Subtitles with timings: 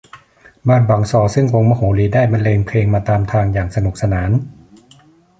[0.67, 4.31] บ้านบางซอซึ่งวงมโหรีได้บรรเลงเพลงมาตามทางอย่างสนุกสนาน